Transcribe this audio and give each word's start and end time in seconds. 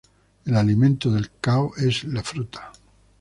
El 0.45 0.55
alimento 0.57 1.11
del 1.11 1.29
Chao 1.43 1.73
es 1.77 2.05
la 2.05 2.23
fruta. 2.23 2.71